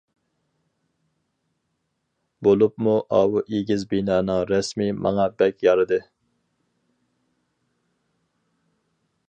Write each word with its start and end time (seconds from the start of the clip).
بولۇپمۇ 2.47 2.95
ئاۋۇ 3.17 3.43
ئېگىز 3.57 3.85
بىنانىڭ 3.93 4.41
رەسىمى 4.53 4.89
ماڭا 5.05 5.29
بەك 5.43 5.61
يارىدى. 5.69 6.03